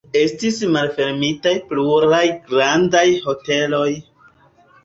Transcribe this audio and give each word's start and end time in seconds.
Estis 0.19 0.55
malfermitaj 0.75 1.53
pluraj 1.73 2.23
grandaj 2.49 3.05
hoteloj. 3.29 3.89